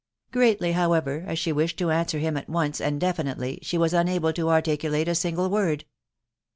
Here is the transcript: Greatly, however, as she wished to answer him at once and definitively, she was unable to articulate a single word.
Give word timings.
Greatly, 0.31 0.71
however, 0.71 1.25
as 1.27 1.37
she 1.37 1.51
wished 1.51 1.77
to 1.77 1.91
answer 1.91 2.17
him 2.17 2.35
at 2.35 2.49
once 2.49 2.81
and 2.81 2.99
definitively, 2.99 3.59
she 3.61 3.77
was 3.77 3.93
unable 3.93 4.33
to 4.33 4.49
articulate 4.49 5.07
a 5.07 5.13
single 5.13 5.47
word. 5.47 5.85